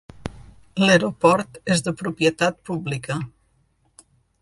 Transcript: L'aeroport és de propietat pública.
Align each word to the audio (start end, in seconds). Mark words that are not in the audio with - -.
L'aeroport 0.83 1.61
és 1.75 1.85
de 1.89 1.95
propietat 2.01 2.61
pública. 2.71 3.19